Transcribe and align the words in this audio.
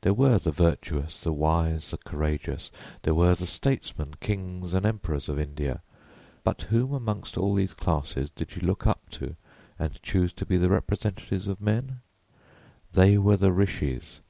There 0.00 0.14
were 0.14 0.38
the 0.38 0.52
virtuous, 0.52 1.20
the 1.20 1.34
wise, 1.34 1.90
the 1.90 1.98
courageous; 1.98 2.70
there 3.02 3.14
were 3.14 3.34
the 3.34 3.46
statesmen, 3.46 4.14
kings 4.18 4.72
and 4.72 4.86
emperors 4.86 5.28
of 5.28 5.38
India; 5.38 5.82
but 6.42 6.62
whom 6.62 6.94
amongst 6.94 7.36
all 7.36 7.54
these 7.54 7.74
classes 7.74 8.30
did 8.30 8.50
she 8.52 8.60
look 8.60 8.86
up 8.86 9.10
to 9.10 9.36
and 9.78 10.02
choose 10.02 10.32
to 10.32 10.46
be 10.46 10.56
the 10.56 10.70
representative 10.70 11.46
of 11.46 11.60
men? 11.60 12.00
They 12.94 13.18
were 13.18 13.36
the 13.36 13.52
rishis. 13.52 14.20